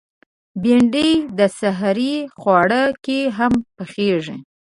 [0.61, 4.35] بېنډۍ د سحري خواړه کې هم پخېږي